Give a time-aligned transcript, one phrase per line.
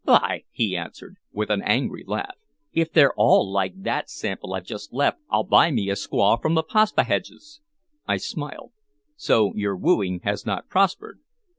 [0.03, 2.33] "By!" he answered, with an angry laugh.
[2.73, 6.55] "If they're all like the sample I've just left, I'll buy me a squaw from
[6.55, 7.59] the Paspaheghs!"
[8.07, 8.71] I smiled.
[9.15, 11.19] "So your wooing has not prospered?"